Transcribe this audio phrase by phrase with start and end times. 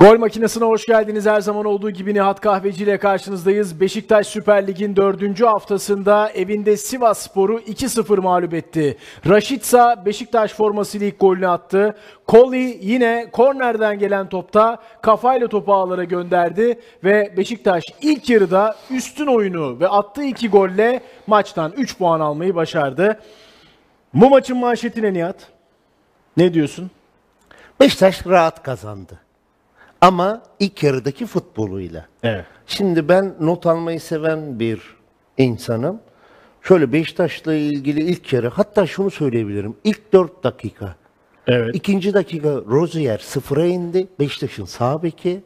[0.00, 1.26] Gol makinesine hoş geldiniz.
[1.26, 3.80] Her zaman olduğu gibi Nihat Kahveci ile karşınızdayız.
[3.80, 8.96] Beşiktaş Süper Lig'in dördüncü haftasında evinde Sivas Spor'u 2-0 mağlup etti.
[9.28, 11.96] Raşitsa Beşiktaş formasıyla ilk golünü attı.
[12.26, 19.80] Koli yine kornerden gelen topta kafayla topu ağlara gönderdi ve Beşiktaş ilk yarıda üstün oyunu
[19.80, 23.20] ve attığı iki golle maçtan 3 puan almayı başardı.
[24.14, 25.36] Bu maçın manşetine Nihat.
[26.36, 26.90] Ne diyorsun?
[27.80, 29.29] Beşiktaş rahat kazandı.
[30.00, 32.06] Ama ilk yarıdaki futboluyla.
[32.22, 32.44] Evet.
[32.66, 34.80] Şimdi ben not almayı seven bir
[35.38, 36.00] insanım.
[36.62, 39.76] Şöyle Beşiktaş'la ilgili ilk yarı hatta şunu söyleyebilirim.
[39.84, 40.94] İlk 4 dakika.
[41.46, 41.74] Evet.
[41.74, 44.08] ikinci dakika Rozier sıfıra indi.
[44.20, 45.42] Beşiktaş'ın sağ beki.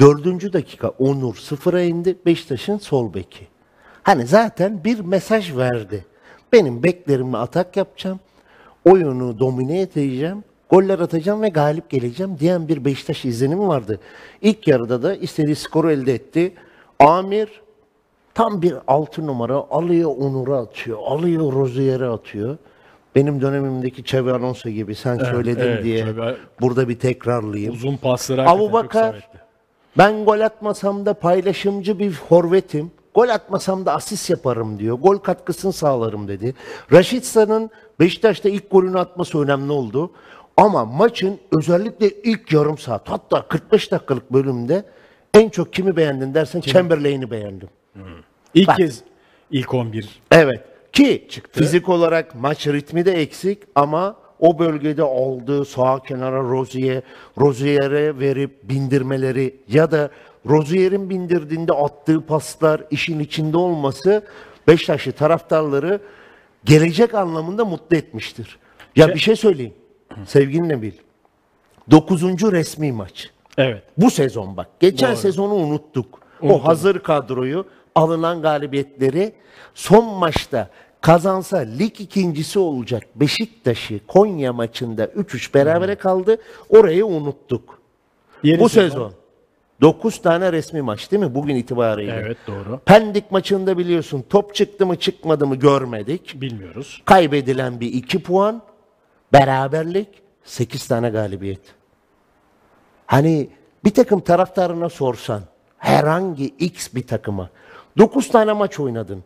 [0.00, 2.16] Dördüncü dakika Onur sıfıra indi.
[2.26, 3.46] Beşiktaş'ın sol beki.
[4.02, 6.04] Hani zaten bir mesaj verdi.
[6.52, 8.20] Benim beklerimle atak yapacağım.
[8.84, 10.44] Oyunu domine edeceğim.
[10.70, 14.00] Goller atacağım ve galip geleceğim diyen bir Beşiktaş izlenimi vardı.
[14.42, 16.54] İlk yarıda da istediği skoru elde etti.
[16.98, 17.48] Amir
[18.34, 20.98] tam bir altı numara alıyor Onur'a atıyor.
[21.06, 22.56] Alıyor Rozier'e atıyor.
[23.14, 27.72] Benim dönemimdeki Xavi Alonso gibi sen söyledin evet, diye Xavi- burada bir tekrarlayayım.
[27.72, 29.28] Uzun pasları Abu Bakar,
[29.98, 32.90] ben gol atmasam da paylaşımcı bir forvetim.
[33.14, 34.98] Gol atmasam da asist yaparım diyor.
[34.98, 36.54] Gol katkısını sağlarım dedi.
[36.92, 37.70] Raşitsa'nın
[38.00, 40.10] Beşiktaş'ta ilk golünü atması önemli oldu.
[40.56, 44.84] Ama maçın özellikle ilk yarım saat hatta 45 dakikalık bölümde
[45.34, 47.68] en çok kimi beğendin dersen Chamberlain'i beğendim.
[48.54, 48.76] İlk Bak.
[48.76, 49.02] kez
[49.50, 50.20] ilk 11.
[50.32, 50.60] Evet.
[50.92, 51.60] Ki Çıktı.
[51.60, 57.02] fizik olarak maç ritmi de eksik ama o bölgede aldığı sağ kenara Rozier,
[57.40, 60.10] Rozier'e verip bindirmeleri ya da
[60.48, 64.24] Rozier'in bindirdiğinde attığı paslar işin içinde olması
[64.68, 66.00] Beşiktaşlı taraftarları
[66.64, 68.58] gelecek anlamında mutlu etmiştir.
[68.96, 69.74] Ya Şey- bir şey söyleyeyim.
[70.24, 70.92] Sevgili Nebil.
[71.90, 73.30] Dokuzuncu resmi maç.
[73.58, 73.82] Evet.
[73.98, 74.68] Bu sezon bak.
[74.80, 75.16] Geçen Doğru.
[75.16, 76.20] sezonu unuttuk.
[76.42, 76.60] Unuttuk.
[76.60, 79.32] O hazır kadroyu, alınan galibiyetleri
[79.74, 86.36] son maçta kazansa lig ikincisi olacak Beşiktaş'ı Konya maçında 3-3 berabere kaldı.
[86.68, 87.78] Orayı unuttuk.
[88.42, 89.12] Yeni Bu sezon
[89.80, 92.22] 9 tane resmi maç değil mi bugün itibariyle?
[92.24, 92.80] Evet doğru.
[92.84, 96.40] Pendik maçında biliyorsun top çıktı mı çıkmadı mı görmedik.
[96.40, 97.02] Bilmiyoruz.
[97.04, 98.62] Kaybedilen bir 2 puan,
[99.32, 100.08] beraberlik,
[100.44, 101.60] 8 tane galibiyet.
[103.06, 103.48] Hani
[103.84, 105.42] bir takım taraftarına sorsan,
[105.78, 107.50] herhangi X bir takıma,
[107.98, 109.24] 9 tane maç oynadın,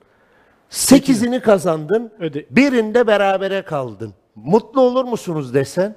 [0.70, 4.14] 8'ini kazandın, Öde- birinde berabere kaldın.
[4.34, 5.96] Mutlu olur musunuz desen?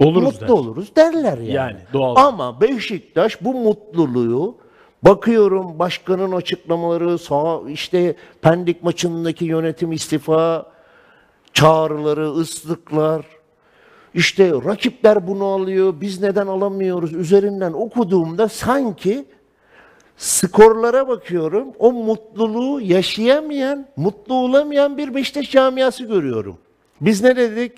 [0.00, 0.52] Oluruz mutlu der.
[0.52, 1.52] oluruz derler yani.
[1.52, 2.16] Yani, doğal.
[2.16, 4.56] Ama Beşiktaş bu mutluluğu
[5.02, 10.66] bakıyorum başkanın açıklamaları, sağ işte Pendik maçındaki yönetim istifa
[11.56, 13.26] çağrıları, ıslıklar.
[14.14, 19.24] İşte rakipler bunu alıyor, biz neden alamıyoruz üzerinden okuduğumda sanki
[20.16, 26.58] skorlara bakıyorum, o mutluluğu yaşayamayan, mutlu olamayan bir Beşiktaş camiası görüyorum.
[27.00, 27.72] Biz ne dedik?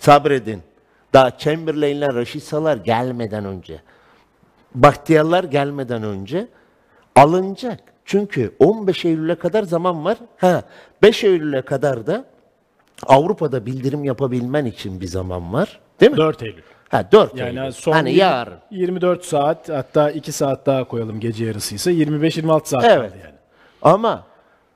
[0.00, 0.62] Sabredin.
[1.12, 3.80] Daha Chamberlain'ler, Raşitsalar gelmeden önce,
[4.74, 6.48] Bahtiyarlar gelmeden önce
[7.16, 7.80] alınacak.
[8.04, 10.18] Çünkü 15 Eylül'e kadar zaman var.
[10.36, 10.62] Ha,
[11.02, 12.31] 5 Eylül'e kadar da
[13.06, 15.80] Avrupa'da bildirim yapabilmen için bir zaman var.
[16.00, 16.18] Değil mi?
[16.18, 16.62] 4 Eylül.
[16.88, 17.70] Ha 4 Yani Eylül.
[17.72, 18.54] son hani yirmi- yarın.
[18.70, 23.10] 24 saat hatta 2 saat daha koyalım gece yarısıysa 25-26 saat Evet.
[23.12, 23.34] kaldı yani.
[23.82, 24.22] Ama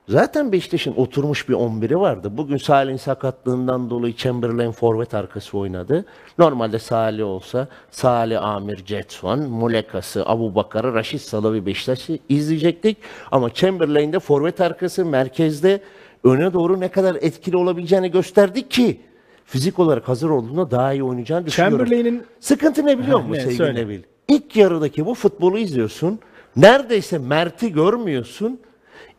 [0.09, 2.29] zaten Beşiktaş'ın oturmuş bir 11'i vardı.
[2.37, 6.05] Bugün Salih'in sakatlığından dolayı Chamberlain forvet arkası oynadı.
[6.39, 12.97] Normalde Salih olsa Salih, Amir, Jetson, Mulekası, Abu Bakar'ı, Raşit Salavi Beşiktaş'ı izleyecektik.
[13.33, 15.81] Ama Chamberlain'de forvet arkası merkezde
[16.25, 19.01] öne doğru ne kadar etkili olabileceğini gösterdi ki
[19.45, 21.79] fizik olarak hazır olduğunda daha iyi oynayacağını düşünüyorum.
[21.79, 24.01] Chamberlain'in Sıkıntı ne biliyor musun sevgili Söyle.
[24.29, 26.19] İlk yarıdaki bu futbolu izliyorsun.
[26.57, 28.61] Neredeyse Mert'i görmüyorsun.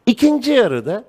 [0.05, 1.03] İkinci yarıda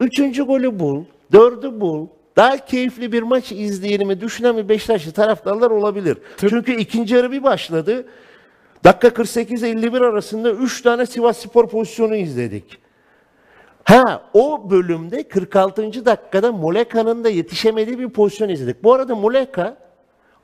[0.00, 2.06] üçüncü golü bul, dördü bul.
[2.36, 6.18] Daha keyifli bir maç izleyelim düşünen bir Beşiktaşlı taraftarlar olabilir.
[6.36, 8.06] Çünkü ikinci yarı bir başladı.
[8.84, 12.78] Dakika 48-51 arasında 3 tane Sivas Spor pozisyonu izledik.
[13.86, 16.04] Ha o bölümde 46.
[16.04, 18.84] dakikada Moleka'nın da yetişemediği bir pozisyon izledik.
[18.84, 19.76] Bu arada Moleka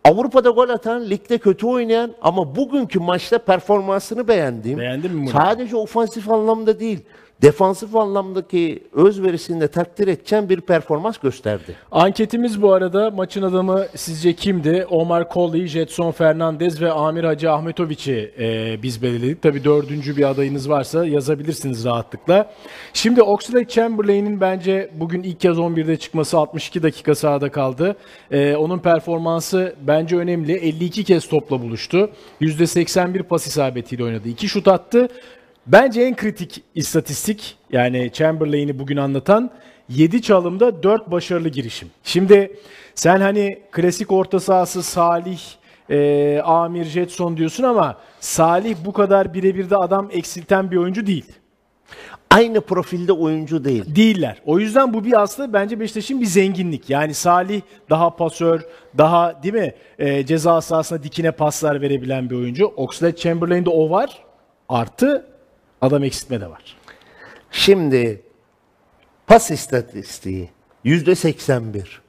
[0.05, 4.79] Avrupa'da gol atan, ligde kötü oynayan ama bugünkü maçta performansını beğendiğim.
[4.79, 5.39] Beğendin mi Moleka?
[5.39, 7.01] Sadece ofansif anlamda değil.
[7.43, 11.77] Defansif anlamdaki özverisini de takdir edeceğim bir performans gösterdi.
[11.91, 14.87] Anketimiz bu arada maçın adamı sizce kimdi?
[14.91, 19.43] Omar Colley, Jetson Fernandez ve Amir Hacı Ahmetoviç'i e, biz belirledik.
[19.43, 22.53] Tabii dördüncü bir adayınız varsa yazabilirsiniz rahatlıkla.
[22.93, 27.97] Şimdi Oxlade Chamberlain'in bence bugün ilk kez 11'de çıkması 62 dakika sahada kaldı.
[28.31, 30.53] E, onun performansı bence önemli.
[30.53, 32.11] 52 kez topla buluştu.
[32.41, 34.29] %81 pas isabetiyle oynadı.
[34.29, 35.09] 2 şut attı.
[35.67, 39.51] Bence en kritik istatistik yani Chamberlain'i bugün anlatan
[39.89, 41.91] 7 çalımda 4 başarılı girişim.
[42.05, 42.57] Şimdi
[42.95, 45.41] sen hani klasik orta sahası Salih,
[45.91, 51.27] e, Amir, Jetson diyorsun ama Salih bu kadar birebir de adam eksilten bir oyuncu değil.
[52.31, 53.97] Aynı profilde oyuncu değil.
[53.97, 54.43] Değiller.
[54.47, 56.91] O yüzden bu bir aslında bence Beşiktaş'ın bir zenginlik.
[56.91, 57.61] Yani Salih
[57.91, 58.61] daha pasör,
[58.99, 62.67] daha değil mi e, ceza sahasına dikine paslar verebilen bir oyuncu.
[62.67, 64.19] Oxlade Chamberlain'de o var.
[64.69, 65.32] Artı
[65.83, 66.77] adam eksiltme de var.
[67.51, 68.23] Şimdi
[69.27, 70.51] pas istatistiği
[70.85, 72.03] yüzde 81.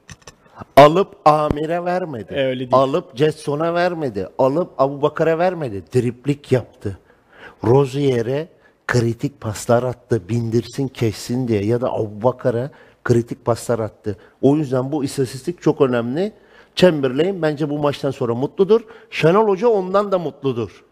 [0.76, 2.34] Alıp Amir'e vermedi.
[2.34, 2.70] E, öyle değil.
[2.72, 4.28] Alıp Jetson'a vermedi.
[4.38, 5.82] Alıp Abu Bakar'a vermedi.
[5.94, 6.98] Driplik yaptı.
[7.64, 8.48] Rozier'e
[8.86, 10.28] kritik paslar attı.
[10.28, 11.64] Bindirsin kessin diye.
[11.64, 12.70] Ya da Abu Bakar'a
[13.04, 14.16] kritik paslar attı.
[14.42, 16.32] O yüzden bu istatistik çok önemli.
[16.74, 18.80] Chamberlain bence bu maçtan sonra mutludur.
[19.10, 20.84] Şenol Hoca ondan da mutludur.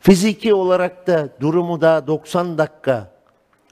[0.00, 3.10] Fiziki olarak da durumu da 90 dakika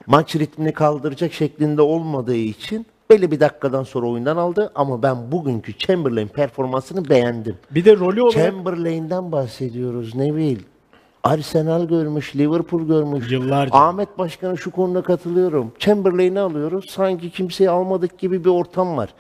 [0.07, 5.79] maç ritmini kaldıracak şeklinde olmadığı için belli bir dakikadan sonra oyundan aldı ama ben bugünkü
[5.79, 7.57] Chamberlain performansını beğendim.
[7.71, 10.61] Bir de rolü olarak Chamberlain'den bahsediyoruz Neville.
[11.25, 13.33] Arsenal görmüş, Liverpool görmüş.
[13.33, 13.75] Yıllarca.
[13.75, 15.73] Ahmet Başkan'a şu konuda katılıyorum.
[15.79, 16.91] Chamberlain'i alıyoruz.
[16.91, 19.15] Sanki kimseyi almadık gibi bir ortam var.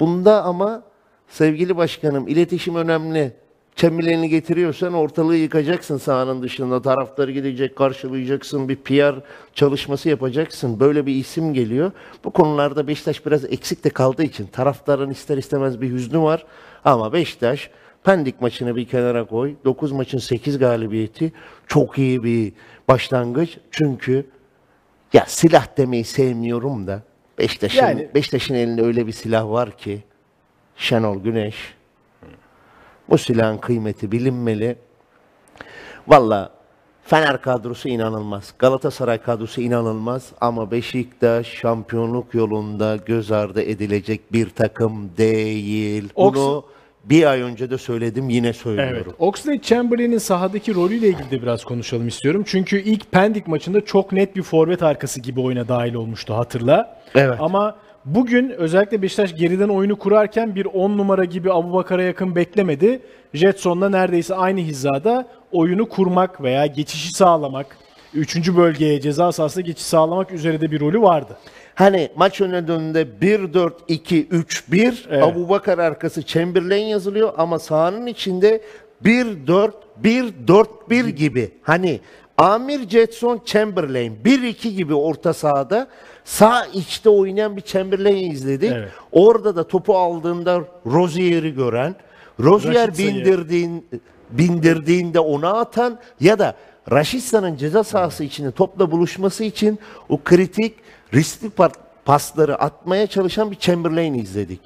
[0.00, 0.82] Bunda ama
[1.28, 3.32] sevgili başkanım iletişim önemli.
[3.76, 6.82] Chamberlain'i getiriyorsan ortalığı yıkacaksın sahanın dışında.
[6.82, 8.68] Taraftarı gidecek, karşılayacaksın.
[8.68, 9.14] Bir PR
[9.54, 10.80] çalışması yapacaksın.
[10.80, 11.92] Böyle bir isim geliyor.
[12.24, 16.46] Bu konularda Beşiktaş biraz eksik de kaldığı için taraftarın ister istemez bir hüznü var.
[16.84, 17.70] Ama Beşiktaş
[18.04, 19.54] Pendik maçını bir kenara koy.
[19.64, 21.32] 9 maçın 8 galibiyeti
[21.66, 22.52] çok iyi bir
[22.88, 23.58] başlangıç.
[23.70, 24.26] Çünkü
[25.12, 27.02] ya silah demeyi sevmiyorum da
[27.38, 30.02] Beşiktaş'ın Yani- Beşiktaş'ın elinde öyle bir silah var ki
[30.76, 31.56] Şenol Güneş.
[33.12, 34.76] Bu silahın kıymeti bilinmeli.
[36.08, 36.50] Valla
[37.04, 38.54] Fener kadrosu inanılmaz.
[38.58, 46.08] Galatasaray kadrosu inanılmaz ama Beşiktaş şampiyonluk yolunda göz ardı edilecek bir takım değil.
[46.16, 46.64] Oks- Bunu
[47.04, 48.56] bir ay önce de söyledim yine Evet.
[48.56, 49.14] söylüyorum.
[49.18, 52.42] Oxlade Chamberlain'in sahadaki rolüyle ilgili de biraz konuşalım istiyorum.
[52.46, 57.00] Çünkü ilk Pendik maçında çok net bir forvet arkası gibi oyuna dahil olmuştu hatırla.
[57.14, 57.36] Evet.
[57.40, 63.00] Ama bugün özellikle Beşiktaş geriden oyunu kurarken bir 10 numara gibi Abubakar'a yakın beklemedi.
[63.34, 67.78] Jetson'la neredeyse aynı hizada oyunu kurmak veya geçişi sağlamak,
[68.14, 68.56] 3.
[68.56, 71.36] bölgeye ceza sahasına geçiş sağlamak üzere de bir rolü vardı.
[71.74, 75.22] Hani maç önünde 1-4-2-3-1 Evet.
[75.22, 78.62] Abu Bakar arkası Chamberlain yazılıyor ama sahanın içinde
[79.04, 81.50] 1-4-1-4-1 gibi.
[81.62, 82.00] Hani
[82.38, 85.88] Amir Jetson Chamberlain 1-2 gibi orta sahada
[86.24, 88.72] sağ içte oynayan bir Chamberlain izledik.
[88.72, 88.88] Evet.
[89.12, 91.96] Orada da topu aldığında Rozier'i gören,
[92.40, 93.86] Rozier bindirdiğin,
[94.30, 96.54] bindirdiğinde ona atan ya da
[96.92, 99.78] Raşitsa'nın ceza sahası içinde topla buluşması için
[100.08, 100.74] o kritik
[101.14, 101.74] riskli pa-
[102.04, 104.60] pasları atmaya çalışan bir Chamberlain izledik.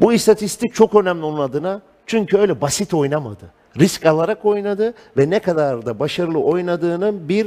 [0.00, 1.80] Bu istatistik çok önemli onun adına.
[2.06, 3.44] Çünkü öyle basit oynamadı.
[3.78, 7.46] Risk alarak oynadı ve ne kadar da başarılı oynadığının bir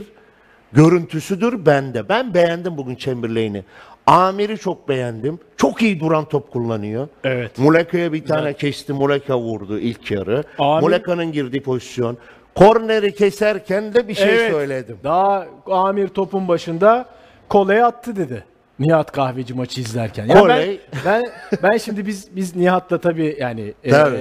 [0.73, 2.09] görüntüsüdür bende.
[2.09, 3.63] Ben beğendim bugün Chamberlain'i.
[4.07, 5.39] Amir'i çok beğendim.
[5.57, 7.07] Çok iyi duran top kullanıyor.
[7.23, 7.57] Evet.
[7.59, 8.93] Muleka'ya bir tane kesti.
[8.93, 10.43] Muleka vurdu ilk yarı.
[10.59, 12.17] Amir- Muleka'nın girdiği pozisyon.
[12.55, 14.51] Korneri keserken de bir şey Evet.
[14.51, 14.97] söyledim.
[15.03, 17.05] Daha Amir topun başında
[17.49, 18.43] koleye attı dedi.
[18.79, 20.25] Nihat Kahveci maçı izlerken.
[20.25, 21.23] Ya ben, ben
[21.63, 24.17] ben şimdi biz biz Nihat'la tabii yani e, Tabii.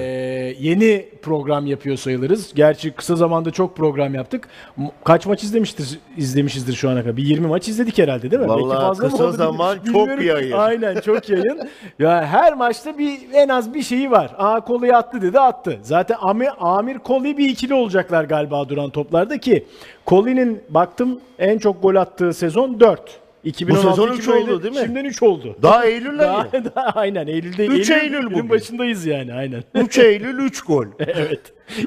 [0.61, 2.55] yeni program yapıyor sayılırız.
[2.55, 4.49] Gerçi kısa zamanda çok program yaptık.
[4.77, 7.17] M- Kaç maç izlemiştir izlemişizdir şu ana kadar?
[7.17, 8.49] Bir 20 maç izledik herhalde değil mi?
[8.49, 9.33] Vallahi mı kısa oldu?
[9.37, 10.25] zaman çok Bilmiyorum.
[10.25, 10.53] yayın.
[10.53, 11.69] Aynen çok yayın.
[11.99, 14.35] ya her maçta bir en az bir şeyi var.
[14.39, 15.79] Aa Koley attı dedi attı.
[15.83, 19.67] Zaten Amir, Amir Koley bir ikili olacaklar galiba duran toplarda ki
[20.07, 23.21] Koley'nin baktım en çok gol attığı sezon 4.
[23.47, 24.81] 2016 sezon üç 2017, oldu değil mi?
[24.81, 25.57] Şimdiden 3 oldu.
[25.62, 26.53] Daha Eylül ayı.
[26.53, 27.67] Daha, daha- aynen Eylül'de.
[27.67, 28.50] Üç Eylül Eylül'ün bugün.
[28.50, 29.65] başındayız yani aynen.
[29.75, 30.87] 3 Eylül 3 gol.
[30.99, 31.41] evet.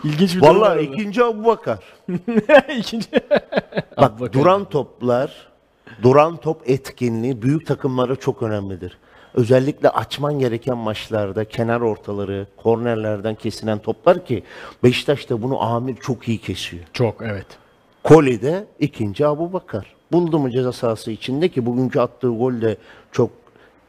[0.03, 0.81] İlginç bir durum orada.
[0.81, 1.79] ikinci Abu Bakar.
[2.77, 3.07] İkinci.
[3.97, 4.33] Bak Bakar.
[4.33, 5.47] duran toplar,
[6.03, 8.97] duran top etkinliği büyük takımlara çok önemlidir.
[9.33, 14.43] Özellikle açman gereken maçlarda kenar ortaları, kornerlerden kesilen toplar ki
[14.83, 16.83] Beşiktaş da bunu Amir çok iyi kesiyor.
[16.93, 17.45] Çok evet.
[18.03, 19.98] Koli'de ikinci Abu Bakar.
[20.11, 22.77] Buldu mu ceza sahası içinde ki bugünkü attığı gol de
[23.11, 23.29] çok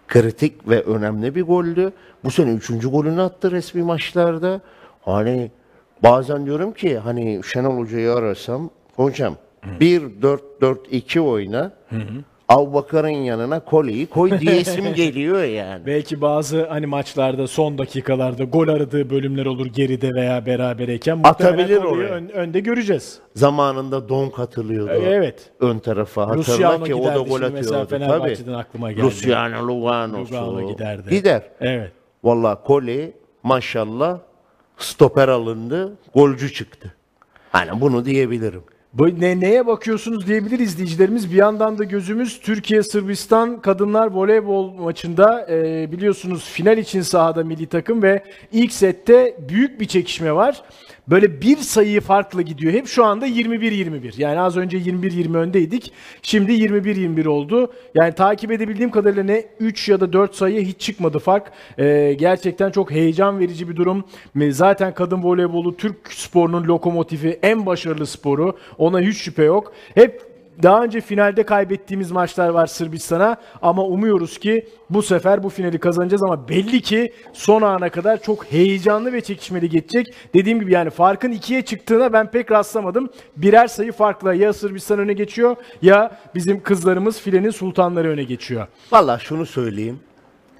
[0.08, 1.92] kritik ve önemli bir goldü.
[2.24, 4.60] Bu sene üçüncü golünü attı resmi maçlarda.
[5.02, 5.50] Hani
[6.02, 9.36] bazen diyorum ki hani Şenol Hoca'yı arasam hocam
[9.80, 11.72] 1-4-4-2 oyna.
[11.90, 15.86] Abu Bakar'ın yanına Koli'yi koy diyesim geliyor yani.
[15.86, 21.20] Belki bazı hani maçlarda son dakikalarda gol aradığı bölümler olur geride veya berabereyken.
[21.24, 22.08] Atabilir oraya.
[22.08, 23.18] ön- önde göreceğiz.
[23.34, 24.92] Zamanında Don katılıyordu.
[25.04, 25.50] Evet.
[25.60, 28.04] Ön tarafa hatırla Luciano ki o da giderdi gol şimdi mesela atıyordu.
[28.04, 29.02] Fenerbahçe'den aklıma geldi.
[29.06, 30.34] Luciano Lugano'su.
[30.34, 31.10] Lugano giderdi.
[31.10, 31.42] Gider.
[31.60, 31.92] Evet.
[32.24, 34.18] Vallahi Koli maşallah
[34.78, 36.94] stoper alındı, golcü çıktı.
[37.52, 38.62] Hani bunu diyebilirim.
[38.98, 41.32] Ne, neye bakıyorsunuz diyebilir izleyicilerimiz.
[41.32, 47.66] Bir yandan da gözümüz Türkiye Sırbistan kadınlar voleybol maçında e, biliyorsunuz final için sahada milli
[47.66, 50.62] takım ve ilk sette büyük bir çekişme var.
[51.10, 52.72] Böyle bir sayı farklı gidiyor.
[52.72, 54.20] Hep şu anda 21-21.
[54.20, 55.92] Yani az önce 21-20 öndeydik.
[56.22, 57.72] Şimdi 21-21 oldu.
[57.94, 61.52] Yani takip edebildiğim kadarıyla ne 3 ya da 4 sayı hiç çıkmadı fark.
[61.78, 64.04] E, gerçekten çok heyecan verici bir durum.
[64.50, 68.58] Zaten kadın voleybolu Türk sporunun lokomotifi, en başarılı sporu.
[68.78, 69.72] Ona hiç şüphe yok.
[69.94, 70.29] Hep
[70.62, 76.22] daha önce finalde kaybettiğimiz maçlar var Sırbistan'a ama umuyoruz ki bu sefer bu finali kazanacağız
[76.22, 80.06] ama belli ki son ana kadar çok heyecanlı ve çekişmeli geçecek.
[80.34, 83.10] Dediğim gibi yani farkın ikiye çıktığına ben pek rastlamadım.
[83.36, 88.66] Birer sayı farkla ya Sırbistan öne geçiyor ya bizim kızlarımız filenin sultanları öne geçiyor.
[88.92, 90.00] Vallahi şunu söyleyeyim.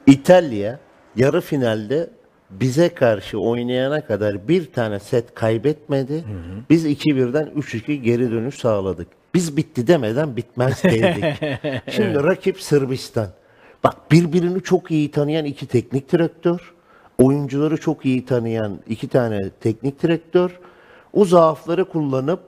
[0.06, 0.78] İtalya
[1.16, 2.10] yarı finalde
[2.50, 6.24] bize karşı oynayana kadar bir tane set kaybetmedi.
[6.70, 9.19] Biz 2-1'den 3-2 geri dönüş sağladık.
[9.34, 11.24] Biz bitti demeden bitmez dedik.
[11.90, 13.28] Şimdi rakip Sırbistan.
[13.84, 16.72] Bak birbirini çok iyi tanıyan iki teknik direktör,
[17.18, 20.50] oyuncuları çok iyi tanıyan iki tane teknik direktör,
[21.12, 22.40] o zaafları kullanıp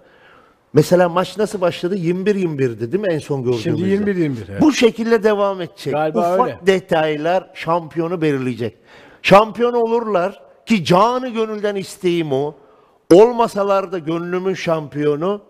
[0.73, 1.97] mesela maç nasıl başladı?
[1.97, 3.97] 21-21'di değil mi en son gördüğümüzde?
[3.97, 4.35] Şimdi 21-21.
[4.51, 4.61] evet.
[4.63, 5.93] Bu şekilde devam edecek.
[5.93, 6.59] Galiba Ufak öyle.
[6.67, 8.77] detaylar şampiyonu belirleyecek.
[9.23, 12.55] Şampiyon olurlar ki canı gönülden isteğim o.
[13.15, 15.41] Olmasalar da gönlümün şampiyonu.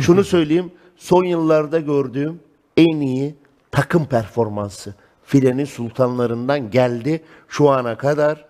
[0.00, 0.72] Şunu söyleyeyim.
[0.96, 2.40] Son yıllarda gördüğüm
[2.76, 3.34] en iyi
[3.70, 4.94] takım performansı.
[5.24, 8.44] Filenin sultanlarından geldi şu ana kadar.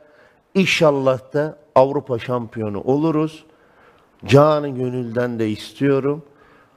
[0.54, 3.44] İnşallah da Avrupa şampiyonu oluruz.
[4.26, 6.22] Canı gönülden de istiyorum.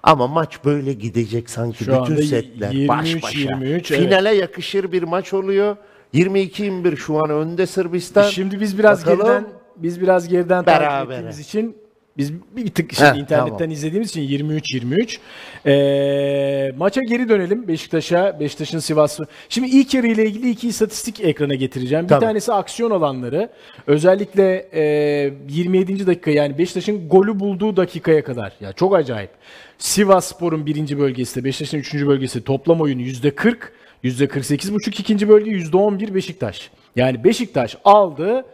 [0.04, 3.40] Ama maç böyle gidecek sanki Şu bütün setler baş 23, başa.
[3.40, 4.04] 23, evet.
[4.04, 5.76] Finale yakışır bir maç oluyor.
[6.14, 8.30] 22-21 şu an önde Sırbistan.
[8.30, 9.20] Şimdi biz biraz Bakalım.
[9.28, 11.78] geriden biz biraz geriden takip ettiğimiz için
[12.18, 13.72] biz bir tık şimdi Heh, internetten tamam.
[13.72, 15.20] izlediğimiz için 23-23.
[15.66, 18.40] Ee, maça geri dönelim Beşiktaş'a.
[18.40, 19.24] Beşiktaş'ın Sivas'ı.
[19.50, 22.04] Şimdi ilk yarı ile ilgili iki istatistik ekrana getireceğim.
[22.04, 22.26] Bir Tabii.
[22.26, 23.50] tanesi aksiyon alanları.
[23.88, 26.08] Özellikle e, 27.
[26.08, 28.54] dakika yani Beşiktaş'ın golü bulduğu dakikaya kadar.
[28.62, 29.32] Ya çok acayip.
[29.78, 33.56] Sivas Spor'un birinci bölgesi, Beşiktaş'ın üçüncü bölgesi toplam oyunu %40,
[34.04, 36.72] %48,5 ikinci bölge, %11 Beşiktaş.
[36.96, 38.46] Yani Beşiktaş aldı,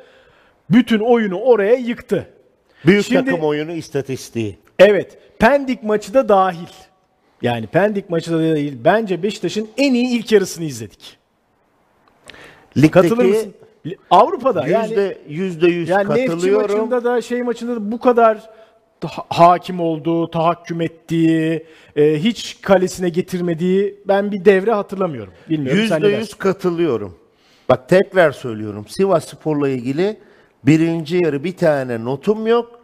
[0.69, 2.27] bütün oyunu oraya yıktı.
[2.87, 4.57] Büyük Şimdi- takım oyunu istatistiği.
[4.79, 6.67] Evet, Pendik maçı da dahil.
[7.41, 8.73] Yani Pendik maçı da dahil.
[8.85, 11.17] Bence Beşiktaş'ın en iyi ilk yarısını izledik.
[12.91, 13.53] Katılır Ligdeki mısın?
[14.11, 16.61] Avrupa'da yani yüzde yüzde yüz yani Nefçi katılıyorum.
[16.77, 18.49] maçında da şey maçında da bu kadar
[19.05, 21.65] ha- hakim olduğu, tahakküm ettiği,
[21.95, 25.33] e, hiç kalesine getirmediği ben bir devre hatırlamıyorum.
[25.49, 27.17] Bilmiyorum Yüzde yüz katılıyorum.
[27.69, 28.85] Bak tekrar söylüyorum.
[28.87, 30.17] Sivas Spor'la ilgili
[30.63, 32.76] birinci yarı bir tane notum yok.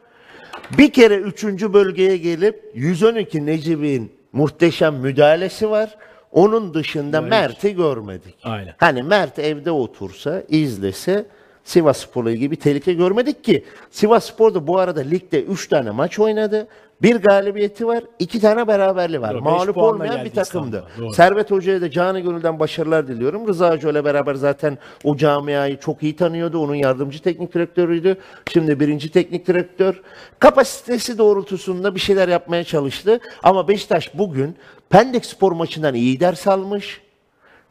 [0.78, 5.98] Bir kere üçüncü bölgeye gelip 112 Necip'in muhteşem müdahalesi var.
[6.32, 8.36] Onun dışında Mert'i görmedik.
[8.44, 8.74] Aynen.
[8.78, 11.26] Hani Mert evde otursa, izlese
[11.64, 13.64] Sivas Spor'la ilgili bir tehlike görmedik ki.
[13.92, 16.68] Sivas Spor da bu arada ligde 3 tane maç oynadı.
[17.02, 19.34] Bir galibiyeti var, iki tane beraberliği var.
[19.34, 20.84] Doğru, Mağlup olmayan bir takımdı.
[20.98, 21.14] Doğru.
[21.14, 23.48] Servet Hoca'ya da canı gönülden başarılar diliyorum.
[23.48, 26.60] Rıza Hoca ile beraber zaten o camiayı çok iyi tanıyordu.
[26.60, 28.18] Onun yardımcı teknik direktörüydü.
[28.54, 30.02] Şimdi birinci teknik direktör.
[30.40, 33.20] Kapasitesi doğrultusunda bir şeyler yapmaya çalıştı.
[33.44, 34.56] Ama Beşiktaş bugün
[34.90, 37.02] Pendik Spor maçından iyi ders almış.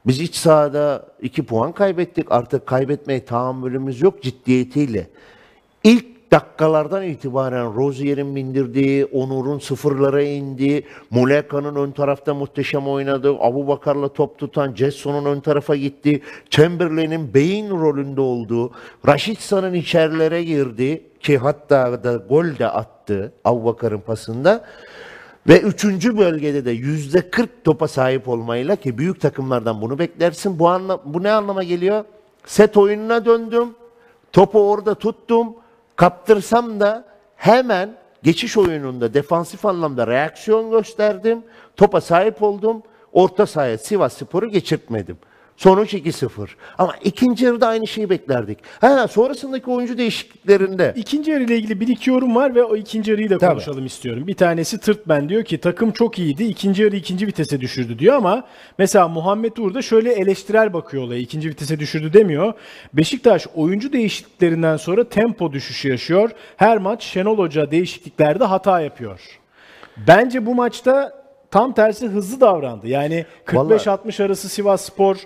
[0.06, 2.32] Biz iç sahada iki puan kaybettik.
[2.32, 5.08] Artık kaybetmeye tahammülümüz yok ciddiyetiyle.
[5.84, 14.08] İlk dakikalardan itibaren Rozier'in bindirdiği, Onur'un sıfırlara indiği, Muleka'nın ön tarafta muhteşem oynadığı, Abu Bakar'la
[14.08, 18.70] top tutan, Jesson'un ön tarafa gittiği, Chamberlain'in beyin rolünde olduğu,
[19.08, 24.64] Raşitsa'nın içerilere girdi ki hatta da gol de attı Abu Bakar'ın pasında.
[25.48, 30.58] Ve üçüncü bölgede de yüzde 40 topa sahip olmayla ki büyük takımlardan bunu beklersin.
[30.58, 32.04] Bu, anla, bu ne anlama geliyor?
[32.46, 33.74] Set oyununa döndüm.
[34.32, 35.54] Topu orada tuttum.
[35.96, 37.04] Kaptırsam da
[37.36, 41.42] hemen geçiş oyununda defansif anlamda reaksiyon gösterdim.
[41.76, 42.82] Topa sahip oldum.
[43.12, 45.18] Orta sahaya Sivas Spor'u geçirtmedim.
[45.56, 46.48] Sonuç 2-0.
[46.78, 48.58] Ama ikinci yarıda aynı şeyi beklerdik.
[48.80, 53.10] Ha, sonrasındaki oyuncu değişikliklerinde İkinci yarı ile ilgili bir iki yorum var ve o ikinci
[53.10, 53.50] yarıyı da Tabii.
[53.50, 54.26] konuşalım istiyorum.
[54.26, 56.44] Bir tanesi Tırtmen diyor ki takım çok iyiydi.
[56.44, 58.44] ikinci yarı ikinci vitese düşürdü diyor ama
[58.78, 61.20] mesela Muhammed Uğur da şöyle eleştirel bakıyor olaya.
[61.20, 62.52] ikinci vitese düşürdü demiyor.
[62.94, 66.30] Beşiktaş oyuncu değişikliklerinden sonra tempo düşüşü yaşıyor.
[66.56, 69.20] Her maç Şenol Hoca değişikliklerde hata yapıyor.
[70.06, 72.88] Bence bu maçta tam tersi hızlı davrandı.
[72.88, 75.16] Yani 45-60 arası Sivas Spor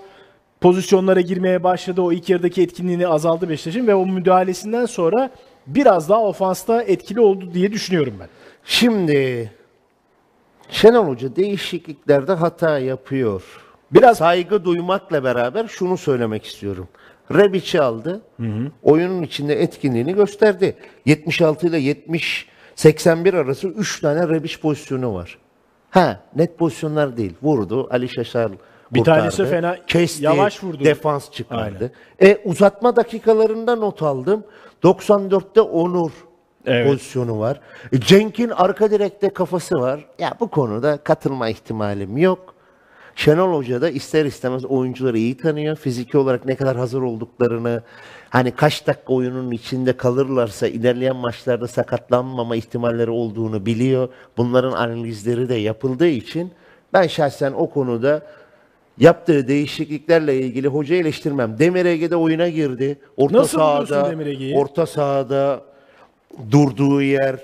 [0.61, 2.03] pozisyonlara girmeye başladı.
[2.03, 5.31] O ilk yarıdaki etkinliğini azaldı Beşiktaş'ın ve o müdahalesinden sonra
[5.67, 8.29] biraz daha ofansta etkili oldu diye düşünüyorum ben.
[8.65, 9.51] Şimdi
[10.69, 13.43] Şenol Hoca değişikliklerde hata yapıyor.
[13.93, 16.89] Biraz Saygı duymakla beraber şunu söylemek istiyorum.
[17.35, 18.21] Rebic'i aldı.
[18.83, 20.77] Oyunun içinde etkinliğini gösterdi.
[21.07, 25.39] 76 ile 70 81 arası 3 tane Rebic pozisyonu var.
[25.91, 27.35] Ha, net pozisyonlar değil.
[27.43, 27.89] Vurdu.
[27.91, 28.51] Ali Şaşar
[28.95, 29.21] Bir kurtardı.
[29.21, 30.85] tanesi fena- Kesti, yavaş vurdu.
[30.85, 31.93] Defans çıkardı.
[32.23, 34.45] E uzatma dakikalarında not aldım.
[34.83, 36.11] 94'te Onur
[36.67, 36.87] Evet.
[36.87, 37.61] pozisyonu var.
[37.93, 40.05] E, Cenk'in arka direkte kafası var.
[40.19, 42.55] Ya bu konuda katılma ihtimalim yok.
[43.15, 45.77] Şenol Hoca da ister istemez oyuncuları iyi tanıyor.
[45.77, 47.83] Fiziki olarak ne kadar hazır olduklarını,
[48.31, 54.09] hani kaç dakika oyunun içinde kalırlarsa ilerleyen maçlarda sakatlanmama ihtimalleri olduğunu biliyor.
[54.37, 56.53] Bunların analizleri de yapıldığı için
[56.93, 58.23] ben şahsen o konuda
[58.99, 61.59] yaptığı değişikliklerle ilgili hoca eleştirmem.
[61.59, 62.99] Demir Ege'de oyuna girdi.
[63.17, 64.57] Orta Nasıl sahada, Demir Ege'yi?
[64.57, 65.63] orta sahada
[66.51, 67.41] durduğu yer,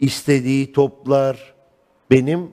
[0.00, 1.54] istediği toplar
[2.10, 2.48] benim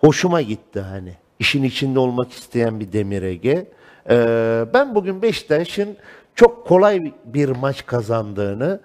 [0.00, 1.12] hoşuma gitti hani.
[1.38, 3.66] İşin içinde olmak isteyen bir Demir Ege.
[4.10, 5.96] Ee, ben bugün Beşiktaş'ın
[6.34, 8.80] çok kolay bir maç kazandığını,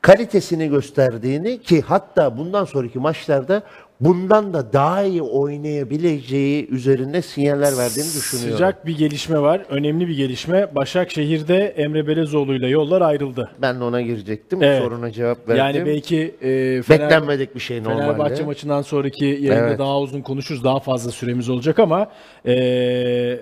[0.00, 3.62] kalitesini gösterdiğini ki hatta bundan sonraki maçlarda
[4.00, 8.52] bundan da daha iyi oynayabileceği üzerinde sinyaller verdiğini düşünüyorum.
[8.52, 9.62] sıcak bir gelişme var.
[9.70, 10.74] Önemli bir gelişme.
[10.74, 13.50] Başakşehir'de Emre Belezoğlu ile yollar ayrıldı.
[13.62, 14.62] Ben de ona girecektim.
[14.62, 14.82] Evet.
[14.82, 15.56] Soruna cevap verdim.
[15.64, 18.02] Yani belki e, Fener- Beklenmedik bir şey normalde.
[18.02, 19.78] Fenerbahçe maçından sonraki yayında Evet.
[19.78, 20.64] daha uzun konuşuruz.
[20.64, 22.10] Daha fazla süremiz olacak ama
[22.46, 23.40] e,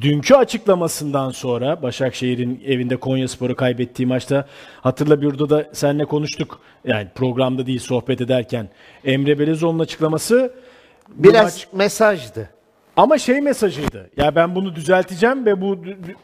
[0.00, 4.46] dünkü açıklamasından sonra Başakşehir'in evinde Konyaspor'u kaybettiği maçta
[4.80, 6.60] hatırla bir da seninle konuştuk.
[6.84, 8.68] Yani programda değil sohbet ederken
[9.04, 10.52] Emre Belezoğlu'nun açıklaması
[11.08, 12.50] Biraz maç- mesajdı.
[12.96, 14.10] Ama şey mesajıydı.
[14.16, 15.78] Ya ben bunu düzelteceğim ve bu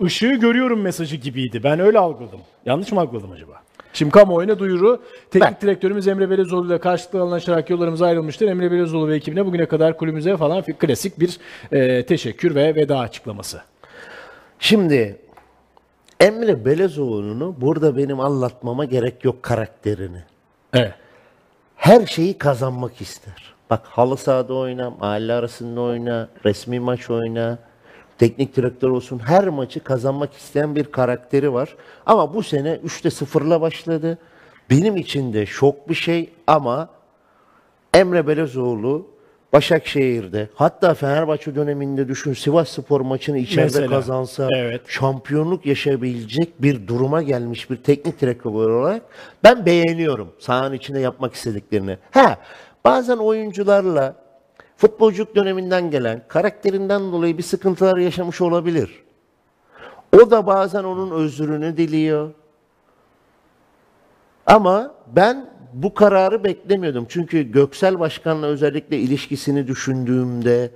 [0.04, 1.61] ışığı görüyorum mesajı gibiydi.
[1.64, 2.40] Ben öyle algıladım.
[2.66, 3.62] Yanlış mı algıladım acaba?
[3.92, 5.02] Şimdi kamuoyuna duyuru.
[5.30, 8.48] Teknik Ben- direktörümüz Emre Belezoğlu ile karşılıklı anlaşarak yollarımız ayrılmıştır.
[8.48, 11.38] Emre Belezoğlu ve ekibine bugüne kadar kulübümüze falan klasik bir
[11.72, 13.62] e, teşekkür ve veda açıklaması.
[14.58, 15.16] Şimdi
[16.20, 20.22] Emre Belezoğlu'nu burada benim anlatmama gerek yok karakterini.
[20.72, 20.94] Evet.
[21.76, 23.51] Her şeyi kazanmak ister.
[23.72, 27.58] Bak halı sahada oyna, mahalle arasında oyna, resmi maç oyna,
[28.18, 31.76] teknik direktör olsun her maçı kazanmak isteyen bir karakteri var.
[32.06, 34.18] Ama bu sene 3'te 0'la başladı.
[34.70, 36.88] Benim için de şok bir şey ama
[37.94, 39.06] Emre Belezoğlu
[39.52, 44.80] Başakşehir'de hatta Fenerbahçe döneminde düşün Sivas Spor maçını içeride Mesela, kazansa evet.
[44.87, 49.02] şampiyonluk yaşayabilecek bir duruma gelmiş bir teknik direktör olarak
[49.44, 51.98] ben beğeniyorum sahanın içinde yapmak istediklerini.
[52.11, 52.38] Ha
[52.84, 54.16] bazen oyuncularla
[54.76, 59.02] futbolculuk döneminden gelen karakterinden dolayı bir sıkıntılar yaşamış olabilir.
[60.16, 62.30] O da bazen onun özrünü diliyor.
[64.46, 67.06] Ama ben bu kararı beklemiyordum.
[67.08, 70.70] Çünkü Göksel Başkan'la özellikle ilişkisini düşündüğümde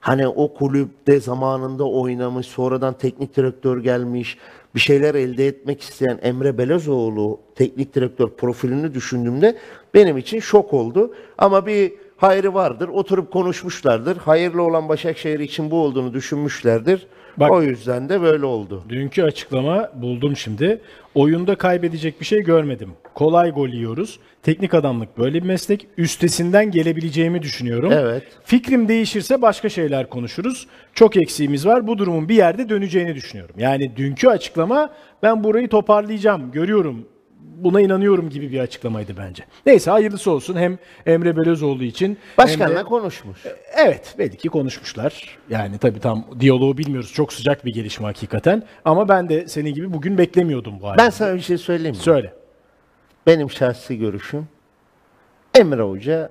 [0.00, 4.38] hani o kulüpte zamanında oynamış, sonradan teknik direktör gelmiş,
[4.74, 9.56] bir şeyler elde etmek isteyen Emre Belezoğlu teknik direktör profilini düşündüğümde
[9.94, 11.14] benim için şok oldu.
[11.38, 12.88] Ama bir hayrı vardır.
[12.88, 14.16] Oturup konuşmuşlardır.
[14.16, 17.06] Hayırlı olan Başakşehir için bu olduğunu düşünmüşlerdir.
[17.36, 18.82] Bak- o yüzden de böyle oldu.
[18.88, 20.80] Dünkü açıklama buldum şimdi.
[21.14, 22.90] Oyunda kaybedecek bir şey görmedim.
[23.14, 24.18] Kolay gol yiyoruz.
[24.42, 25.86] Teknik adamlık böyle bir meslek.
[25.98, 27.92] Üstesinden gelebileceğimi düşünüyorum.
[27.92, 28.22] Evet.
[28.44, 30.66] Fikrim değişirse başka şeyler konuşuruz.
[30.94, 31.86] Çok eksiğimiz var.
[31.86, 33.54] Bu durumun bir yerde döneceğini düşünüyorum.
[33.58, 34.90] Yani dünkü açıklama
[35.22, 36.52] ben burayı toparlayacağım.
[36.52, 37.06] Görüyorum.
[37.64, 39.44] Buna inanıyorum gibi bir açıklamaydı bence.
[39.66, 43.46] Neyse hayırlısı olsun hem Emre Belözoğlu için Başkanla de- konuşmuş.
[43.76, 45.38] Evet belli ki konuşmuşlar.
[45.50, 47.12] Yani tabii tam diyaloğu bilmiyoruz.
[47.12, 48.62] Çok sıcak bir gelişme hakikaten.
[48.84, 50.98] Ama ben de senin gibi bugün beklemiyordum bu halde.
[50.98, 52.02] Ben sana bir şey söyleyeyim mi?
[52.02, 52.32] Söyle.
[53.26, 54.48] Benim şahsi görüşüm
[55.54, 56.30] Emre Hoca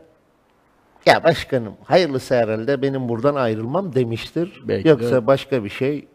[1.05, 4.61] ya başkanım hayırlısı herhalde benim buradan ayrılmam demiştir.
[4.67, 5.27] Belki de Yoksa öyle.
[5.27, 6.07] başka bir şey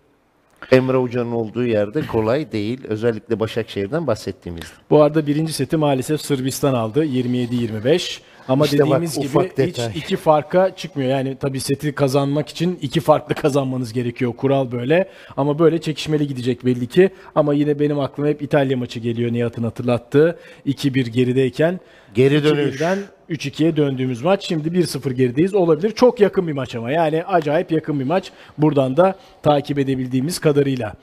[0.72, 2.80] Emre Hoca'nın olduğu yerde kolay değil.
[2.88, 4.66] Özellikle Başakşehir'den bahsettiğimizde.
[4.90, 7.04] Bu arada birinci seti maalesef Sırbistan aldı.
[7.04, 8.20] 27-25.
[8.48, 9.92] Ama İşte bak, dediğimiz gibi ufak hiç detay.
[9.94, 11.10] iki farka çıkmıyor.
[11.10, 14.32] Yani tabii seti kazanmak için iki farklı kazanmanız gerekiyor.
[14.36, 15.08] Kural böyle.
[15.36, 17.10] Ama böyle çekişmeli gidecek belli ki.
[17.34, 20.38] Ama yine benim aklıma hep İtalya maçı geliyor Nihat'ın hatırlattığı.
[20.66, 21.80] 2-1 gerideyken
[22.16, 22.80] Geri dönüş.
[22.80, 22.98] 2-1'den
[23.30, 24.46] 3-2'ye döndüğümüz maç.
[24.46, 25.54] Şimdi 1-0 gerideyiz.
[25.54, 25.90] Olabilir.
[25.90, 26.90] Çok yakın bir maç ama.
[26.90, 28.30] Yani acayip yakın bir maç.
[28.58, 30.94] Buradan da takip edebildiğimiz kadarıyla.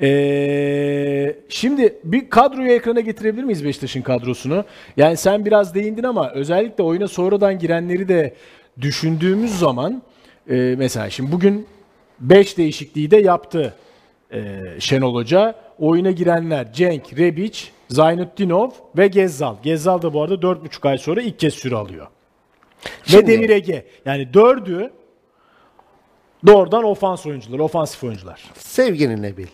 [0.00, 4.64] Ee, şimdi bir kadroyu ekrana getirebilir miyiz Beşiktaş'ın kadrosunu?
[4.96, 8.34] Yani sen biraz değindin ama özellikle oyuna sonradan girenleri de
[8.80, 10.02] düşündüğümüz zaman
[10.50, 11.66] e, mesela şimdi bugün
[12.20, 13.74] 5 değişikliği de yaptı
[14.32, 14.40] e,
[14.78, 15.54] Şenol Hoca.
[15.78, 19.56] Oyuna girenler Cenk, Rebic, Zaynutdinov ve Gezzal.
[19.62, 22.06] Gezzal da bu arada 4,5 ay sonra ilk kez süre alıyor.
[22.06, 23.86] Ve Şimdi- Demir Ege.
[24.04, 24.92] Yani dördü
[26.46, 28.44] doğrudan ofans oyuncular, ofansif oyuncular.
[28.54, 29.46] Sevgili Nebil.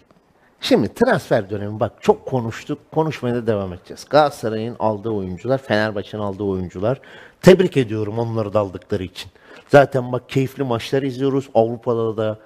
[0.61, 2.79] Şimdi transfer dönemi bak çok konuştuk.
[2.93, 4.07] Konuşmaya da devam edeceğiz.
[4.11, 7.01] Galatasaray'ın aldığı oyuncular, Fenerbahçe'nin aldığı oyuncular.
[7.43, 9.31] Tebrik ediyorum onları da aldıkları için.
[9.69, 11.49] Zaten bak keyifli maçlar izliyoruz.
[11.55, 12.39] Avrupa'da da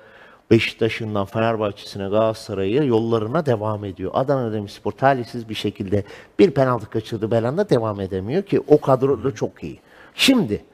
[0.50, 4.11] Beşiktaş'ından Fenerbahçe'sine Galatasaray'ı yollarına devam ediyor.
[4.14, 6.04] Adana Demirspor talihsiz bir şekilde
[6.38, 9.80] bir penaltı kaçırdı Belan'da devam edemiyor ki o kadro da çok iyi.
[10.14, 10.64] Şimdi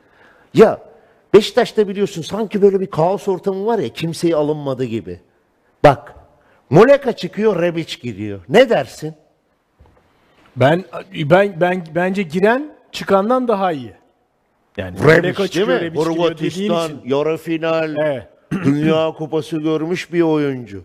[0.54, 0.78] ya
[1.34, 5.20] Beşiktaş'ta biliyorsun sanki böyle bir kaos ortamı var ya kimseyi alınmadı gibi.
[5.84, 6.14] Bak
[6.70, 8.40] Muleka çıkıyor Rebic giriyor.
[8.48, 9.14] Ne dersin?
[10.56, 10.84] Ben
[11.30, 13.92] ben ben bence giren çıkandan daha iyi.
[14.76, 16.00] Yani Rebic değil çıkıyor, mi?
[16.00, 18.33] Hırvatistan yarı final Evet.
[18.64, 20.83] Dünya Kupası görmüş bir oyuncu.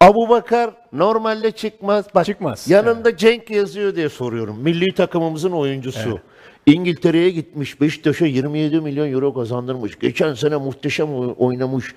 [0.00, 2.06] Abu Bakar normalde çıkmaz.
[2.14, 4.58] Bak, Çıkmaz, Yanında Cenk yazıyor diye soruyorum.
[4.62, 6.18] Milli takımımızın oyuncusu.
[6.66, 7.80] İngiltere'ye gitmiş.
[7.80, 9.98] Beşiktaş'a 27 milyon euro kazandırmış.
[9.98, 11.94] Geçen sene muhteşem oy- oynamış.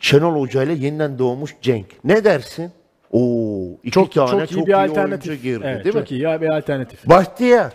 [0.00, 1.86] Şenol Hoca ile yeniden doğmuş Cenk.
[2.04, 2.70] Ne dersin?
[3.12, 5.28] Oo, iki Çok tane çok iyi bir alternatif.
[5.30, 6.00] oyuncu girdi evet, değil mi?
[6.00, 7.08] çok iyi ya bir alternatif.
[7.08, 7.72] Bahtiyar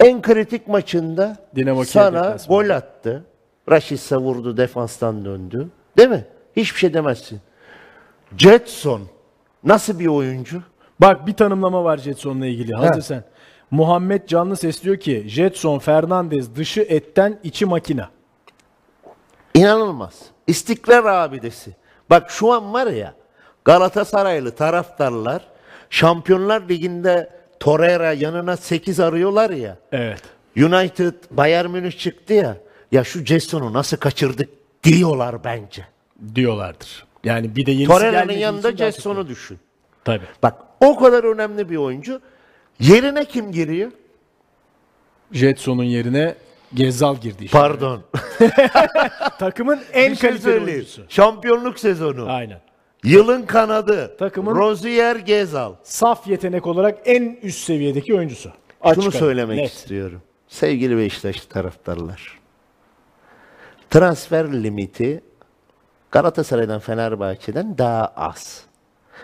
[0.00, 3.24] en kritik maçında Dinamo sana gol attı.
[3.70, 5.68] Raşit vurdu defanstan döndü.
[6.02, 6.24] Değil mi?
[6.56, 7.40] Hiçbir şey demezsin.
[8.38, 9.02] Jetson
[9.64, 10.62] nasıl bir oyuncu?
[11.00, 12.74] Bak bir tanımlama var Jetson'la ilgili.
[12.74, 13.00] Hazır He.
[13.02, 13.24] sen.
[13.70, 18.10] Muhammed Canlı Ses diyor ki Jetson Fernandez dışı etten içi makina.
[19.54, 20.22] İnanılmaz.
[20.46, 21.76] İstikrar abidesi.
[22.10, 23.14] Bak şu an var ya
[23.64, 25.48] Galatasaraylı taraftarlar
[25.90, 29.76] Şampiyonlar Ligi'nde Torreira yanına 8 arıyorlar ya.
[29.92, 30.22] Evet.
[30.56, 32.56] United Bayern Münih çıktı ya.
[32.92, 34.48] Ya şu Jetson'u nasıl kaçırdık
[34.84, 35.91] diyorlar bence.
[36.34, 37.06] Diyorlardır.
[37.24, 39.58] Yani bir de yenisi Torreira'nın yanında Jetson'u düşün.
[40.04, 40.24] Tabii.
[40.42, 42.20] Bak o kadar önemli bir oyuncu.
[42.80, 43.92] Yerine kim giriyor?
[45.32, 46.34] Jetson'un yerine
[46.74, 47.58] Gezzal girdi işte.
[47.58, 48.02] Pardon.
[49.38, 50.68] Takımın en Bir şey kaliteli söyleyeyim.
[50.74, 51.02] oyuncusu.
[51.08, 52.30] Şampiyonluk sezonu.
[52.32, 52.60] Aynen.
[53.04, 54.16] Yılın kanadı.
[54.18, 55.74] Takımın- Rozier Gezal.
[55.82, 58.52] Saf yetenek olarak en üst seviyedeki oyuncusu.
[58.82, 59.70] Şunu Açık ara, söylemek net.
[59.72, 60.22] istiyorum.
[60.48, 62.38] Sevgili Beşiktaşlı taraftarlar.
[63.90, 65.20] Transfer limiti
[66.12, 68.62] Galatasaray'dan Fenerbahçe'den daha az.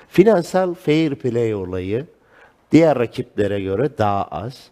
[0.09, 2.07] Finansal fair play olayı
[2.73, 4.63] diğer rakiplere göre daha az.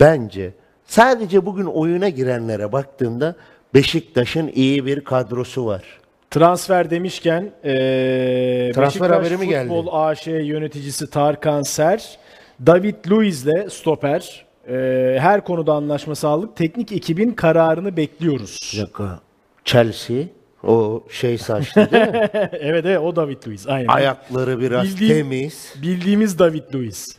[0.00, 0.52] Bence
[0.86, 3.34] sadece bugün oyuna girenlere baktığında
[3.74, 5.82] Beşiktaş'ın iyi bir kadrosu var.
[6.30, 9.68] Transfer demişken eee Transfer Beşiktaş haberi mi geldi?
[9.68, 12.18] Futbol AŞ yöneticisi Tarkan Ser,
[12.66, 16.56] David Luiz'le stoper eee, her konuda anlaşma sağladık.
[16.56, 18.70] Teknik ekibin kararını bekliyoruz.
[18.74, 19.20] Bir dakika.
[19.64, 20.16] Chelsea
[20.64, 22.28] o şey saçlı değil mi?
[22.52, 23.66] evet evet o David Luiz.
[23.68, 23.88] Aynen.
[23.88, 25.74] Ayakları biraz Bildiğim- temiz.
[25.82, 27.18] Bildiğimiz David Luiz.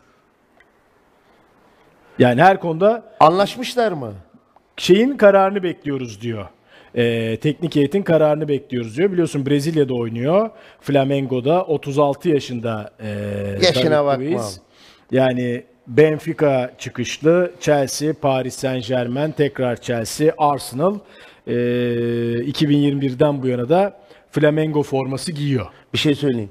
[2.19, 4.13] Yani her konuda Anlaşmışlar mı?
[4.77, 6.45] şeyin kararını bekliyoruz diyor.
[6.95, 9.11] Ee, teknik heyetin kararını bekliyoruz diyor.
[9.11, 10.49] Biliyorsun Brezilya'da oynuyor.
[10.81, 13.07] Flamengo'da 36 yaşında e,
[13.61, 14.21] Yaşına David bakmam.
[14.21, 14.61] Luiz.
[15.11, 20.95] Yani Benfica çıkışlı, Chelsea, Paris Saint Germain, tekrar Chelsea, Arsenal.
[21.47, 23.97] Ee, 2021'den bu yana da
[24.31, 25.65] Flamengo forması giyiyor.
[25.93, 26.49] Bir şey söyleyeyim.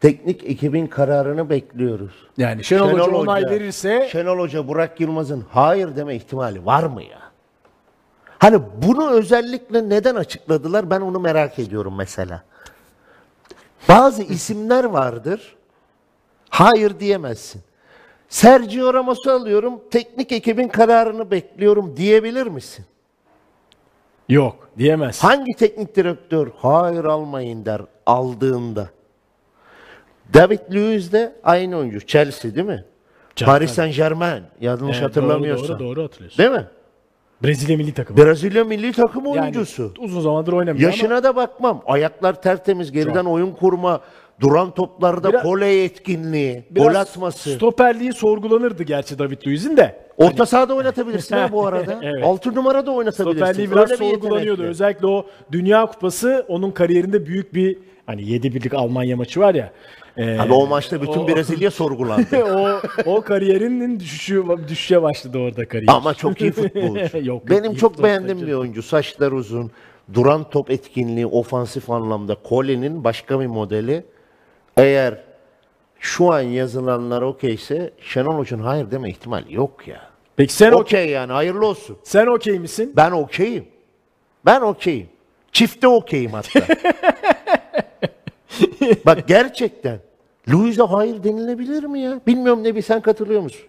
[0.00, 2.12] Teknik ekibin kararını bekliyoruz.
[2.38, 7.20] Yani Şenol, Hoca onay verirse Şenol Hoca Burak Yılmaz'ın hayır deme ihtimali var mı ya?
[8.38, 12.42] Hani bunu özellikle neden açıkladılar ben onu merak ediyorum mesela.
[13.88, 15.56] Bazı isimler vardır.
[16.50, 17.62] Hayır diyemezsin.
[18.28, 19.80] Sergio Ramos'u alıyorum.
[19.90, 22.84] Teknik ekibin kararını bekliyorum diyebilir misin?
[24.30, 25.24] Yok diyemez.
[25.24, 28.88] Hangi teknik direktör hayır almayın der aldığında?
[30.34, 32.00] David Luiz de aynı oyuncu.
[32.06, 32.84] Chelsea değil mi?
[33.36, 33.54] Chelsea.
[33.54, 34.42] Paris Saint Germain.
[34.60, 35.68] Yanlış Evet, hatırlamıyorsam.
[35.68, 36.38] Doğru, doğru, doğru hatırlıyorsun.
[36.38, 36.66] Değil mi?
[37.42, 38.18] Brezilya milli takımı.
[38.18, 39.94] Brezilya milli takım Yani oyuncusu.
[39.98, 41.82] uzun zamandır oynamıyor Yaşına da bakmam.
[41.86, 42.92] Ayaklar tertemiz.
[42.92, 44.00] Geriden oyun kurma.
[44.40, 47.50] Duran toplarda Biraz- koley etkinliği, gol atması.
[47.50, 49.96] Stoperliği sorgulanırdı gerçi David Luiz'in de.
[50.16, 52.00] Orta sahada oynatabilirsin ha bu arada.
[52.02, 52.24] Evet.
[52.24, 53.38] 6 numara da oynatabilirsin.
[53.38, 54.50] Stoperliği biraz Öyle bir sorgulanıyordu.
[54.50, 54.70] yetenekli.
[54.70, 59.70] Özellikle o Dünya Kupası onun kariyerinde büyük bir hani 7 birlik Almanya maçı var ya.
[60.16, 62.44] e, Abi o maçta bütün o- Brezilya sorgulandı.
[62.44, 65.92] o o kariyerinin düşüşü düşüşe başladı orada kariyer.
[65.94, 67.18] Ama çok iyi futbolcu.
[67.28, 68.82] Yok, Benim iyi çok beğendiğim bir oyuncu.
[68.82, 69.70] Saçlar uzun.
[70.14, 72.34] Duran top etkinliği ofansif anlamda.
[72.34, 74.04] Kole'nin başka bir modeli.
[74.82, 75.14] Eğer
[76.00, 80.00] şu an yazılanlar okeyse Şenol Hoca'nın hayır deme ihtimali yok ya.
[80.36, 81.98] Peki sen okey Okey yani hayırlı olsun.
[82.04, 82.92] sen okey misin?
[82.96, 83.64] Ben okeyim.
[84.46, 85.08] Ben okeyim.
[85.52, 86.60] Çifte okeyim hatta.
[89.06, 89.98] Bak gerçekten.
[90.48, 92.20] Luis'e hayır denilebilir mi ya?
[92.26, 93.60] Bilmiyorum Nebi sen katılıyor musun?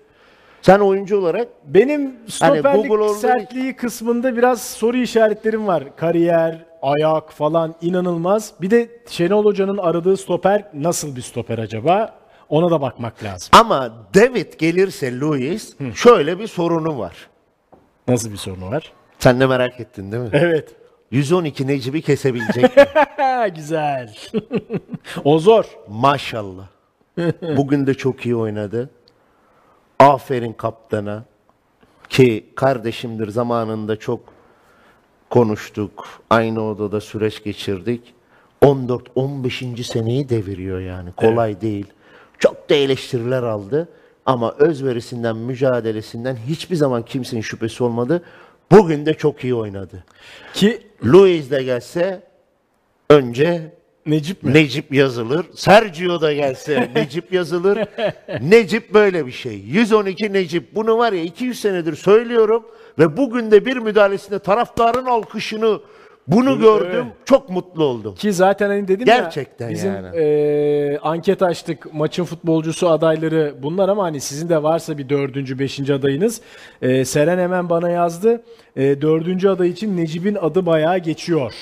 [0.61, 5.95] Sen oyuncu olarak Benim stoperlik Hani Google olduğu- sertliği kısmında biraz soru işaretlerim var.
[5.95, 8.53] Kariyer, ayak falan inanılmaz.
[8.61, 12.15] Bir de Şenol Hoca'nın aradığı stoper nasıl bir stoper acaba?
[12.49, 13.49] Ona da bakmak lazım.
[13.51, 17.29] ama David gelirse Luis şöyle bir sorunu var.
[18.07, 18.91] Nasıl bir sorunu var?
[19.19, 20.29] Sen de merak ettin değil mi?
[20.33, 20.69] Evet.
[21.11, 22.85] 112 Necip'i kesebilecek mi?
[23.55, 24.15] Güzel.
[25.23, 25.65] o zor.
[25.87, 26.67] Maşallah.
[27.57, 28.89] Bugün de çok iyi oynadı.
[29.99, 31.23] Aferin kaptana.
[32.09, 34.19] Ki kardeşimdir zamanında çok
[35.31, 36.07] konuştuk.
[36.29, 38.13] Aynı odada süreç geçirdik.
[38.61, 39.83] 14-15.
[39.83, 41.11] seneyi deviriyor yani.
[41.11, 41.85] Kolay değil.
[42.39, 43.89] Çok da eleştiriler aldı.
[44.25, 48.23] Ama özverisinden, mücadelesinden hiçbir zaman kimsenin şüphesi olmadı.
[48.71, 50.03] Bugün de çok iyi oynadı.
[50.53, 52.23] Ki Luis de gelse
[53.09, 53.73] önce
[54.05, 54.53] Necip mi?
[54.53, 55.45] Necip yazılır.
[55.55, 57.79] Sergio da gelse Necip yazılır.
[58.41, 59.59] Necip böyle bir şey.
[59.67, 60.75] 112 Necip.
[60.75, 62.63] Bunu var ya 200 senedir söylüyorum
[62.99, 65.79] ve bugün de bir müdahalesinde taraftarın alkışını
[66.27, 67.05] bunu gördüm.
[67.25, 68.15] Çok mutlu oldum.
[68.15, 70.17] Ki zaten hani dedim Gerçekten ya bizim yani.
[70.17, 75.93] eee, anket açtık maçın futbolcusu adayları bunlar ama hani sizin de varsa bir dördüncü beşinci
[75.93, 76.41] adayınız.
[76.81, 78.43] Eee, Seren hemen bana yazdı.
[78.75, 81.53] Eee, dördüncü aday için Necip'in adı bayağı geçiyor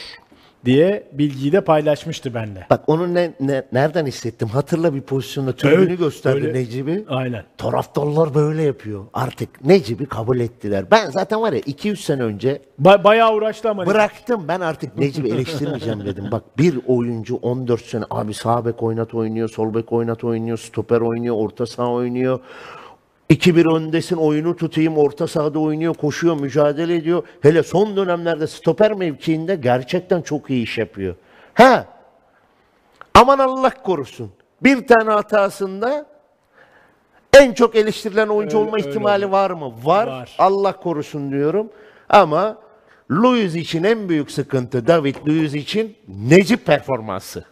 [0.65, 2.67] diye bilgiyi de paylaşmıştı benimle.
[2.69, 4.47] Bak onu ne, ne- nereden hissettim?
[4.47, 6.53] Hatırla bir pozisyonda tribünü Evet, gösterdi öyle.
[6.59, 7.05] Necip'i.
[7.09, 7.43] Aynen.
[7.57, 9.05] Taraftarlar böyle yapıyor.
[9.13, 10.85] Artık Necip'i kabul ettiler.
[10.91, 13.85] Ben zaten var ya 200 sene önce Ba- bayağı uğraştı ama.
[13.85, 16.25] Bıraktım ben artık Necip'i eleştirmeyeceğim dedim.
[16.31, 21.01] Bak bir oyuncu 14 sene abi sağ bek oynat oynuyor, sol bek oynat oynuyor, stoper
[21.01, 22.39] oynuyor, orta saha oynuyor.
[23.29, 27.23] 2-1 öndesin oyunu tutayım orta sahada oynuyor, koşuyor, mücadele ediyor.
[27.41, 31.15] Hele son dönemlerde stoper mevkiinde gerçekten çok iyi iş yapıyor.
[31.53, 31.85] Ha.
[33.13, 34.31] Aman Allah korusun.
[34.63, 36.05] Bir tane hatasında
[37.37, 39.73] en çok eleştirilen oyuncu Öyle- olma öyle ihtimali var mı?
[39.83, 40.07] Var.
[40.07, 40.35] Var.
[40.37, 41.69] Allah korusun diyorum.
[42.09, 42.57] Ama
[43.11, 47.43] Luiz için en büyük sıkıntı David Luiz için Necip performansı.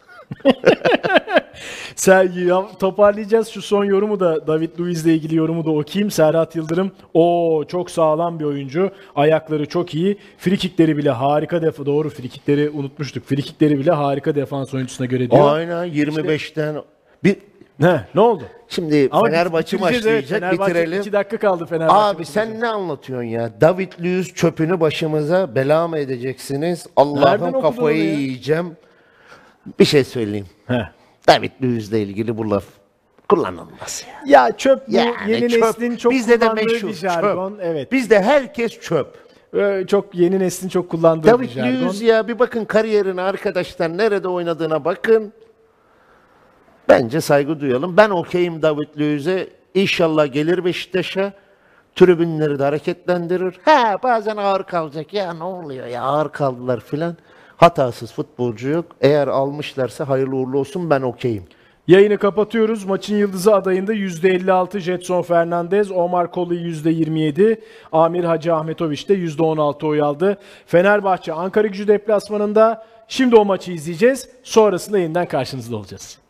[1.96, 6.12] Sen ya, toparlayacağız şu son yorumu da David Luiz'le ilgili yorumu da okuyayım.
[6.12, 8.92] Serhat Yıldırım o çok sağlam bir oyuncu.
[9.16, 10.18] Ayakları çok iyi.
[10.38, 13.26] Frikikleri bile harika defa doğru frikikleri unutmuştuk.
[13.26, 15.56] Frikikleri bile harika defans oyuncusuna göre diyor.
[15.56, 16.76] Aynen 25'ten
[17.24, 17.36] bir
[17.80, 18.02] Ne?
[18.16, 18.44] Ne oldu?
[18.68, 19.86] şimdi Ama Fenerbahçe evet.
[19.86, 21.02] başlayacak Fenerbahçe bitirelim.
[21.02, 22.18] 2 dakika kaldı Fenerbahçe.
[22.18, 23.62] Abi sen ne anlatıyorsun ya?
[23.62, 26.88] David Luiz çöpünü başımıza bela mı edeceksiniz?
[26.96, 28.78] Allah'ım kafayı yiyeceğim.
[29.80, 30.48] Bir şey söyleyeyim.
[30.68, 30.97] He.
[31.28, 32.64] David Luiz'le ilgili bu laf
[33.30, 34.44] kullanılmaz ya.
[34.46, 35.62] Ya çöp bu Yani yeni çöp.
[35.64, 37.50] neslin çok Bizde de kullandığı meşhur bir jargon.
[37.52, 37.60] çöp.
[37.64, 37.92] Evet.
[37.92, 39.28] Bizde herkes çöp.
[39.58, 41.86] Ee, Çok yeni neslin çok kullandığı bir David jargon.
[41.88, 45.34] Luiz ya bir bakın kariyerine arkadaşlar nerede oynadığına bakın.
[46.90, 47.98] Bence saygı duyalım.
[47.98, 49.48] Ben okeyim David Luiz'e.
[49.74, 51.34] İnşallah gelir Beşiktaş'a.
[51.96, 53.60] Tribünleri de hareketlendirir.
[53.66, 55.14] Ha bazen ağır kalacak.
[55.14, 57.16] Ya ne oluyor ya ağır kaldılar filan.
[57.58, 58.86] Hatasız futbolcu yok.
[59.02, 61.44] Eğer almışlarsa hayırlı uğurlu olsun ben okeyim.
[61.88, 62.86] Yayını kapatıyoruz.
[62.86, 70.02] Maçın yıldızı adayında %56 Jetson Fernandez, Omar Koli %27, Amir Hacı Ahmetoviç de %16 oy
[70.02, 70.38] aldı.
[70.66, 74.30] Fenerbahçe Ankara gücü deplasmanında şimdi o maçı izleyeceğiz.
[74.44, 76.27] Sonrasında yeniden karşınızda olacağız.